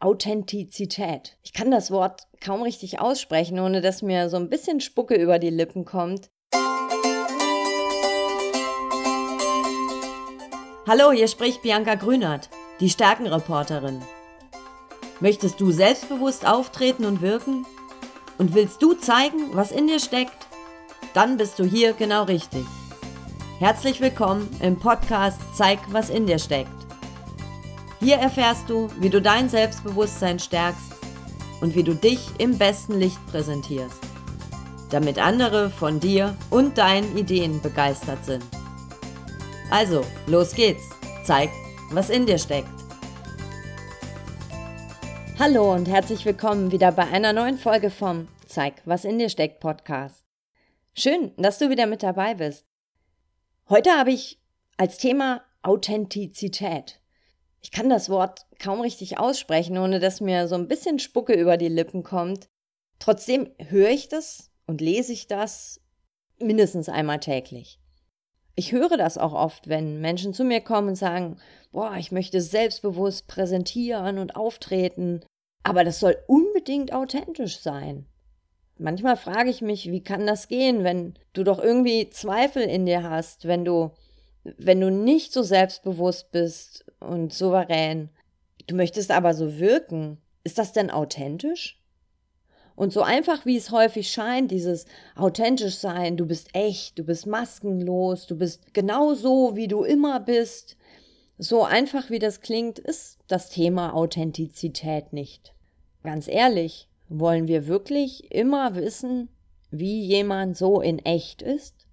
[0.00, 1.36] Authentizität.
[1.42, 5.38] Ich kann das Wort kaum richtig aussprechen, ohne dass mir so ein bisschen Spucke über
[5.38, 6.30] die Lippen kommt.
[10.88, 12.48] Hallo, hier spricht Bianca Grünert,
[12.80, 14.00] die Stärkenreporterin.
[15.20, 17.66] Möchtest du selbstbewusst auftreten und wirken?
[18.38, 20.46] Und willst du zeigen, was in dir steckt?
[21.12, 22.64] Dann bist du hier genau richtig.
[23.58, 26.79] Herzlich willkommen im Podcast Zeig, was in dir steckt.
[28.00, 30.94] Hier erfährst du, wie du dein Selbstbewusstsein stärkst
[31.60, 33.98] und wie du dich im besten Licht präsentierst,
[34.88, 38.42] damit andere von dir und deinen Ideen begeistert sind.
[39.70, 40.88] Also, los geht's.
[41.24, 41.50] Zeig,
[41.90, 42.70] was in dir steckt.
[45.38, 49.60] Hallo und herzlich willkommen wieder bei einer neuen Folge vom Zeig, was in dir steckt
[49.60, 50.24] Podcast.
[50.94, 52.64] Schön, dass du wieder mit dabei bist.
[53.68, 54.40] Heute habe ich
[54.78, 56.99] als Thema Authentizität.
[57.62, 61.56] Ich kann das Wort kaum richtig aussprechen, ohne dass mir so ein bisschen Spucke über
[61.56, 62.48] die Lippen kommt.
[62.98, 65.80] Trotzdem höre ich das und lese ich das
[66.38, 67.78] mindestens einmal täglich.
[68.56, 71.36] Ich höre das auch oft, wenn Menschen zu mir kommen und sagen,
[71.72, 75.20] boah, ich möchte selbstbewusst präsentieren und auftreten,
[75.62, 78.06] aber das soll unbedingt authentisch sein.
[78.78, 83.02] Manchmal frage ich mich, wie kann das gehen, wenn du doch irgendwie Zweifel in dir
[83.02, 83.92] hast, wenn du
[84.42, 88.10] wenn du nicht so selbstbewusst bist und souverän,
[88.66, 91.80] du möchtest aber so wirken, ist das denn authentisch?
[92.76, 97.26] Und so einfach wie es häufig scheint, dieses authentisch sein, du bist echt, du bist
[97.26, 100.76] maskenlos, du bist genau so, wie du immer bist,
[101.36, 105.54] so einfach wie das klingt, ist das Thema Authentizität nicht.
[106.02, 109.28] Ganz ehrlich, wollen wir wirklich immer wissen,
[109.70, 111.86] wie jemand so in echt ist?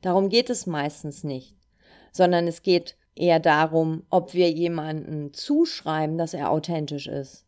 [0.00, 1.56] Darum geht es meistens nicht,
[2.12, 7.44] sondern es geht eher darum, ob wir jemanden zuschreiben, dass er authentisch ist.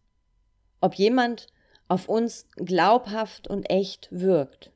[0.81, 1.47] Ob jemand
[1.87, 4.73] auf uns glaubhaft und echt wirkt.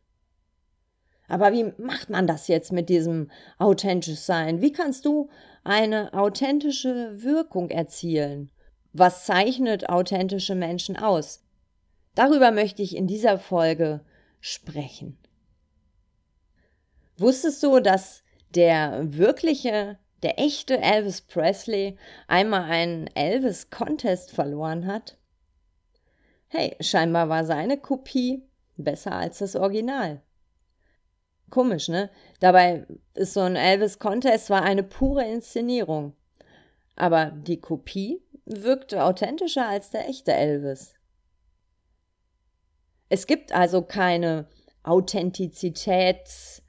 [1.29, 4.61] Aber wie macht man das jetzt mit diesem authentisch sein?
[4.61, 5.31] Wie kannst du
[5.65, 8.51] eine authentische Wirkung erzielen?
[8.93, 11.43] Was zeichnet authentische Menschen aus?
[12.15, 14.05] Darüber möchte ich in dieser Folge
[14.41, 15.17] sprechen.
[17.17, 18.23] Wusstest du, dass
[18.55, 21.97] der wirkliche, der echte Elvis Presley
[22.29, 25.17] einmal einen Elvis Contest verloren hat?
[26.49, 28.43] Hey, scheinbar war seine Kopie
[28.77, 30.23] besser als das Original.
[31.51, 32.11] Komisch, ne?
[32.41, 36.15] Dabei ist so ein Elvis Contest zwar eine pure Inszenierung,
[36.97, 40.95] aber die Kopie wirkte authentischer als der echte Elvis.
[43.09, 44.49] Es gibt also keine
[44.83, 46.62] Authentizitäts-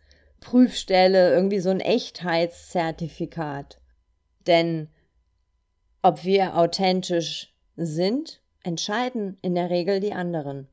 [0.43, 3.79] Prüfstelle irgendwie so ein Echtheitszertifikat.
[4.45, 4.89] Denn
[6.01, 10.67] ob wir authentisch sind, entscheiden in der Regel die anderen.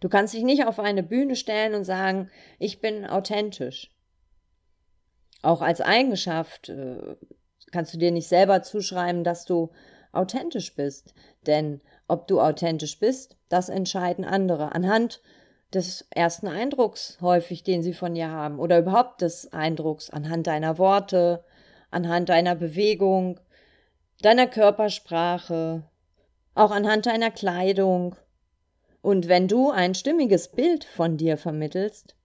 [0.00, 3.94] Du kannst dich nicht auf eine Bühne stellen und sagen, ich bin authentisch.
[5.42, 7.16] Auch als Eigenschaft äh,
[7.70, 9.70] kannst du dir nicht selber zuschreiben, dass du
[10.12, 11.14] authentisch bist.
[11.46, 15.22] Denn ob du authentisch bist, das entscheiden andere anhand
[15.72, 20.78] des ersten Eindrucks häufig, den sie von dir haben, oder überhaupt des Eindrucks anhand deiner
[20.78, 21.44] Worte,
[21.90, 23.38] anhand deiner Bewegung,
[24.20, 25.84] deiner Körpersprache,
[26.54, 28.16] auch anhand deiner Kleidung.
[29.00, 32.16] Und wenn du ein stimmiges Bild von dir vermittelst,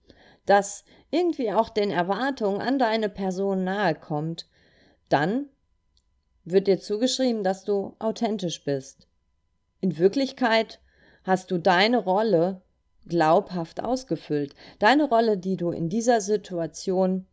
[0.44, 4.48] das irgendwie auch den Erwartungen an deine Person nahe kommt,
[5.08, 5.48] dann
[6.44, 9.08] wird dir zugeschrieben, dass du authentisch bist.
[9.80, 10.80] In Wirklichkeit
[11.24, 12.62] hast du deine Rolle
[13.08, 14.54] glaubhaft ausgefüllt.
[14.78, 17.26] Deine Rolle, die du in dieser Situation,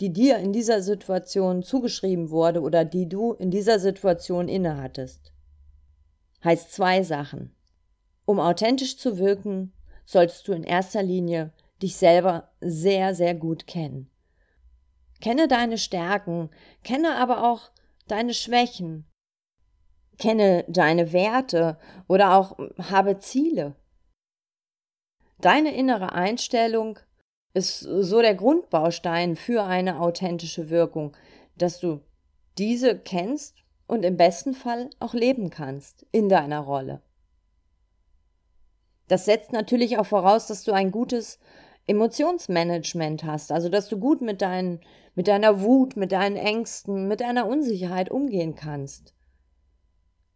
[0.00, 5.32] die dir in dieser Situation zugeschrieben wurde oder die du in dieser Situation innehattest.
[6.42, 7.54] Heißt zwei Sachen.
[8.26, 9.72] Um authentisch zu wirken,
[10.04, 14.10] solltest du in erster Linie dich selber sehr, sehr gut kennen.
[15.20, 16.50] Kenne deine Stärken,
[16.82, 17.70] kenne aber auch
[18.08, 19.06] deine Schwächen,
[20.18, 21.78] kenne deine Werte
[22.08, 23.76] oder auch habe Ziele.
[25.40, 26.98] Deine innere Einstellung
[27.54, 31.16] ist so der Grundbaustein für eine authentische Wirkung,
[31.56, 32.00] dass du
[32.58, 37.02] diese kennst und im besten Fall auch leben kannst in deiner Rolle.
[39.08, 41.38] Das setzt natürlich auch voraus, dass du ein gutes
[41.86, 44.80] Emotionsmanagement hast, also dass du gut mit, deinen,
[45.14, 49.14] mit deiner Wut, mit deinen Ängsten, mit deiner Unsicherheit umgehen kannst.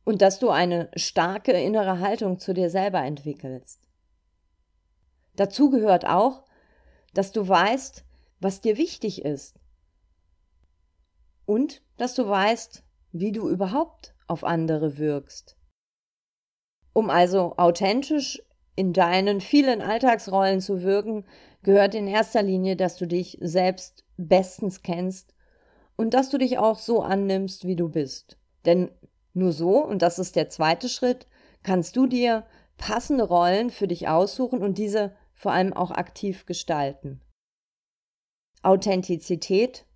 [0.04, 3.87] Und dass du eine starke innere Haltung zu dir selber entwickelst.
[5.38, 6.42] Dazu gehört auch,
[7.14, 8.04] dass du weißt,
[8.40, 9.54] was dir wichtig ist.
[11.46, 12.82] Und dass du weißt,
[13.12, 15.56] wie du überhaupt auf andere wirkst.
[16.92, 18.42] Um also authentisch
[18.74, 21.24] in deinen vielen Alltagsrollen zu wirken,
[21.62, 25.34] gehört in erster Linie, dass du dich selbst bestens kennst
[25.94, 28.38] und dass du dich auch so annimmst, wie du bist.
[28.66, 28.90] Denn
[29.34, 31.28] nur so, und das ist der zweite Schritt,
[31.62, 32.44] kannst du dir
[32.76, 37.20] passende Rollen für dich aussuchen und diese vor allem auch aktiv gestalten.
[38.62, 39.86] Authentizität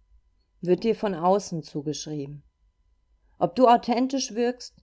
[0.60, 2.44] wird dir von außen zugeschrieben.
[3.40, 4.76] Ob du authentisch wirkst,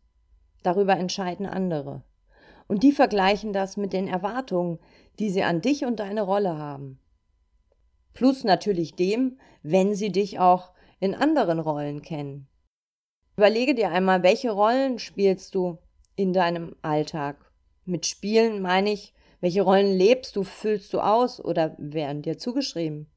[0.61, 2.03] darüber entscheiden andere.
[2.67, 4.79] Und die vergleichen das mit den Erwartungen,
[5.17, 6.99] die sie an dich und deine Rolle haben.
[8.13, 12.49] Plus natürlich dem, wenn sie dich auch in anderen Rollen kennen.
[13.37, 15.77] Überlege dir einmal, welche Rollen spielst du
[16.17, 17.49] in deinem Alltag?
[17.85, 23.07] Mit Spielen meine ich, welche Rollen lebst du, füllst du aus oder werden dir zugeschrieben?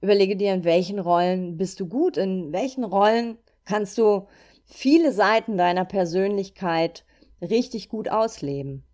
[0.00, 4.26] Überlege dir, in welchen Rollen bist du gut, in welchen Rollen kannst du
[4.64, 7.04] viele Seiten deiner Persönlichkeit
[7.40, 8.84] richtig gut ausleben.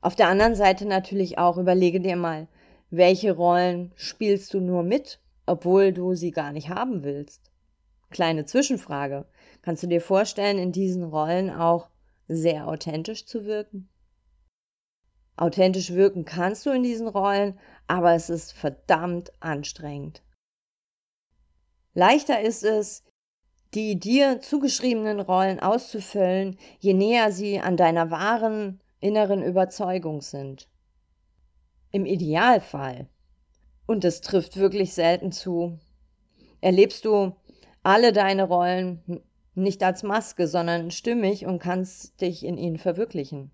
[0.00, 2.48] Auf der anderen Seite natürlich auch überlege dir mal,
[2.90, 7.50] welche Rollen spielst du nur mit, obwohl du sie gar nicht haben willst.
[8.10, 9.26] Kleine Zwischenfrage.
[9.62, 11.88] Kannst du dir vorstellen, in diesen Rollen auch
[12.28, 13.88] sehr authentisch zu wirken?
[15.36, 20.22] Authentisch wirken kannst du in diesen Rollen, aber es ist verdammt anstrengend.
[21.92, 23.04] Leichter ist es,
[23.74, 30.68] die dir zugeschriebenen Rollen auszufüllen, je näher sie an deiner wahren inneren Überzeugung sind.
[31.90, 33.08] Im Idealfall,
[33.86, 35.78] und es trifft wirklich selten zu,
[36.60, 37.36] erlebst du
[37.82, 39.22] alle deine Rollen
[39.54, 43.50] nicht als Maske, sondern stimmig und kannst dich in ihnen verwirklichen.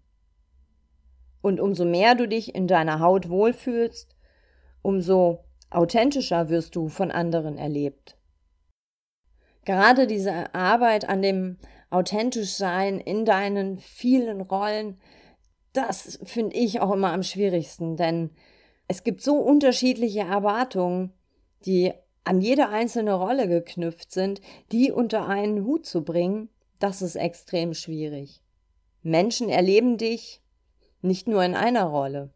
[1.42, 4.16] Und umso mehr du dich in deiner Haut wohlfühlst,
[4.80, 8.16] umso authentischer wirst du von anderen erlebt.
[9.64, 11.58] Gerade diese Arbeit an dem
[11.90, 14.98] authentisch sein in deinen vielen Rollen,
[15.72, 18.30] das finde ich auch immer am schwierigsten, denn
[18.88, 21.12] es gibt so unterschiedliche Erwartungen,
[21.64, 21.92] die
[22.24, 24.40] an jede einzelne Rolle geknüpft sind,
[24.70, 26.48] die unter einen Hut zu bringen,
[26.78, 28.42] das ist extrem schwierig.
[29.02, 30.41] Menschen erleben dich
[31.02, 32.30] nicht nur in einer Rolle.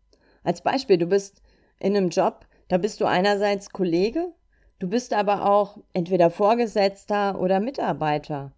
[0.44, 1.42] Als Beispiel, du bist
[1.78, 4.32] in einem Job, da bist du einerseits Kollege,
[4.78, 8.52] du bist aber auch entweder Vorgesetzter oder Mitarbeiter.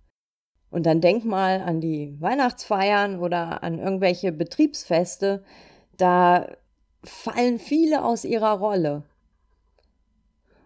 [0.71, 5.43] Und dann denk mal an die Weihnachtsfeiern oder an irgendwelche Betriebsfeste,
[5.97, 6.47] da
[7.03, 9.05] fallen viele aus ihrer Rolle.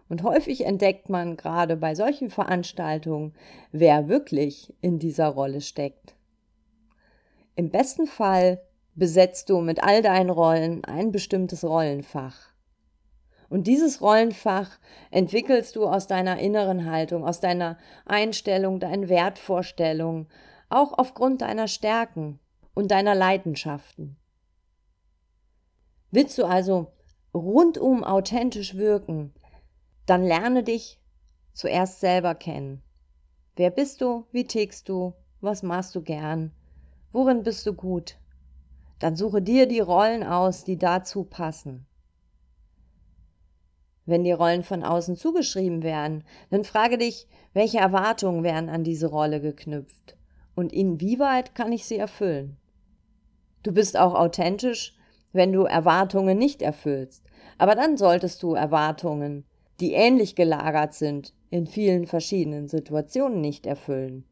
[0.09, 3.33] Und häufig entdeckt man gerade bei solchen Veranstaltungen,
[3.71, 6.13] wer wirklich in dieser Rolle steckt.
[7.55, 8.61] Im besten Fall
[8.95, 12.53] besetzt du mit all deinen Rollen ein bestimmtes Rollenfach.
[13.49, 14.79] Und dieses Rollenfach
[15.11, 20.27] entwickelst du aus deiner inneren Haltung, aus deiner Einstellung, deinen Wertvorstellungen,
[20.69, 22.39] auch aufgrund deiner Stärken
[22.73, 24.17] und deiner Leidenschaften.
[26.09, 26.93] Willst du also
[27.33, 29.33] rundum authentisch wirken,
[30.05, 30.99] dann lerne dich
[31.53, 32.81] zuerst selber kennen.
[33.55, 34.25] Wer bist du?
[34.31, 35.13] Wie tickst du?
[35.41, 36.51] Was machst du gern?
[37.11, 38.17] Worin bist du gut?
[39.03, 41.85] Dann suche dir die Rollen aus, die dazu passen.
[44.05, 49.07] Wenn die Rollen von außen zugeschrieben werden, dann frage dich, welche Erwartungen werden an diese
[49.07, 50.15] Rolle geknüpft
[50.55, 52.55] und inwieweit kann ich sie erfüllen?
[53.61, 54.95] Du bist auch authentisch,
[55.33, 57.25] wenn du Erwartungen nicht erfüllst,
[57.57, 59.43] aber dann solltest du Erwartungen,
[59.81, 64.23] die ähnlich gelagert sind, in vielen verschiedenen Situationen nicht erfüllen.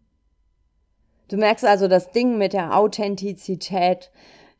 [1.27, 4.11] Du merkst also, das Ding mit der Authentizität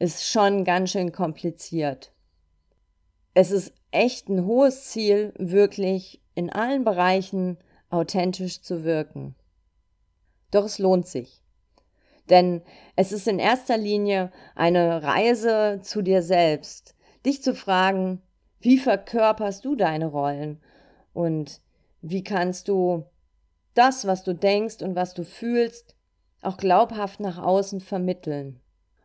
[0.01, 2.12] ist schon ganz schön kompliziert.
[3.36, 7.60] Es ist echt ein hohes Ziel, wirklich in allen Bereichen
[7.91, 9.36] authentisch zu wirken.
[10.50, 11.43] Doch es lohnt sich.
[12.31, 12.63] Denn
[12.96, 18.24] es ist in erster Linie eine Reise zu dir selbst, dich zu fragen,
[18.60, 20.60] wie verkörperst du deine Rollen
[21.13, 21.62] und
[22.01, 23.05] wie kannst du
[23.75, 25.96] das, was du denkst und was du fühlst,
[26.41, 28.60] auch glaubhaft nach außen vermitteln.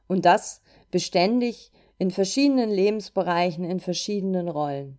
[0.06, 0.62] Und das
[0.96, 4.98] beständig in verschiedenen Lebensbereichen, in verschiedenen Rollen.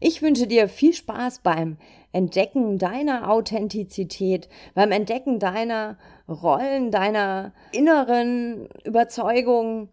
[0.00, 1.76] Ich wünsche dir viel Spaß beim
[2.10, 5.96] Entdecken deiner Authentizität, beim Entdecken deiner
[6.28, 9.90] Rollen, deiner inneren Überzeugungen.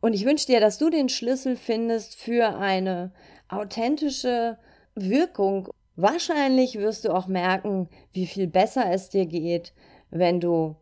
[0.00, 3.10] Und ich wünsche dir, dass du den Schlüssel findest für eine
[3.48, 4.56] authentische
[4.94, 5.68] Wirkung.
[5.96, 9.74] Wahrscheinlich wirst du auch merken, wie viel besser es dir geht,
[10.10, 10.76] wenn du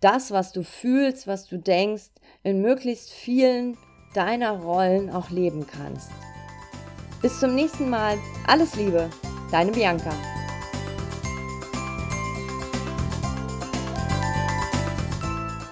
[0.00, 2.10] das, was du fühlst, was du denkst,
[2.42, 3.76] in möglichst vielen
[4.14, 6.10] deiner Rollen auch leben kannst.
[7.20, 8.16] Bis zum nächsten Mal.
[8.46, 9.10] Alles Liebe,
[9.50, 10.12] deine Bianca.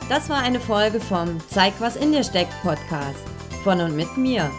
[0.08, 3.18] Das war eine Folge vom Zeig, was in dir steckt Podcast
[3.64, 4.50] von und mit mir.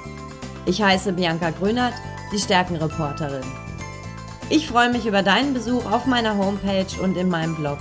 [0.66, 1.94] Ich heiße Bianca Grünert,
[2.34, 3.46] die Stärkenreporterin.
[4.50, 7.80] Ich freue mich über deinen Besuch auf meiner Homepage und in meinem Blog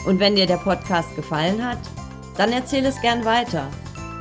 [0.04, 1.78] Und wenn dir der Podcast gefallen hat,
[2.36, 3.70] dann erzähle es gern weiter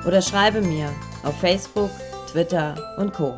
[0.05, 0.89] oder schreibe mir
[1.23, 1.89] auf Facebook,
[2.31, 3.35] Twitter und Co.